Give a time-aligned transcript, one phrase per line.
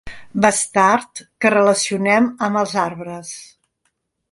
[0.45, 3.37] Bastard que relacionem amb els arbres.